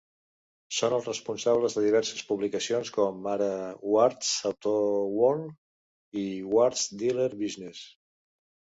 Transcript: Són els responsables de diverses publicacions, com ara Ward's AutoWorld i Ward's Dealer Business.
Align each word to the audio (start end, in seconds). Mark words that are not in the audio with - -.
Són 0.77 0.95
els 0.95 1.09
responsables 1.09 1.75
de 1.79 1.83
diverses 1.87 2.23
publicacions, 2.31 2.91
com 2.97 3.29
ara 3.35 3.51
Ward's 3.97 4.33
AutoWorld 4.53 6.21
i 6.25 6.29
Ward's 6.57 6.93
Dealer 7.05 7.33
Business. 7.47 7.89